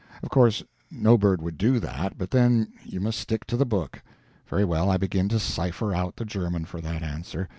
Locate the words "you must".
2.83-3.19